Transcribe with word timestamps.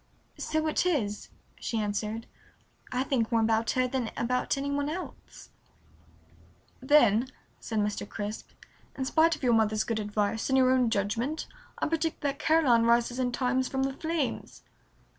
"So 0.39 0.65
it 0.65 0.83
is," 0.83 1.29
she 1.59 1.77
answered. 1.79 2.25
"I 2.91 3.03
think 3.03 3.31
more 3.31 3.41
about 3.41 3.69
her 3.77 3.87
than 3.87 4.09
about 4.17 4.57
any 4.57 4.71
one 4.71 4.89
else." 4.89 5.51
"Then," 6.81 7.27
said 7.59 7.77
Mr. 7.77 8.09
Crisp, 8.09 8.49
"in 8.97 9.05
spite 9.05 9.35
of 9.35 9.43
your 9.43 9.53
mother's 9.53 9.83
good 9.83 9.99
advice 9.99 10.49
and 10.49 10.57
your 10.57 10.71
own 10.71 10.89
judgment 10.89 11.45
I 11.77 11.85
predict 11.87 12.21
that 12.21 12.39
Caroline 12.39 12.85
rises 12.85 13.19
in 13.19 13.31
time 13.31 13.61
from 13.61 13.83
the 13.83 13.93
flames." 13.93 14.63